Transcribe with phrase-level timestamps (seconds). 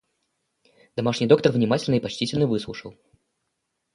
[0.95, 2.95] Домашний доктор внимательно и почтительно выслушал.